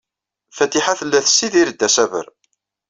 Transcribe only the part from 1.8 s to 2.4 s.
asaber.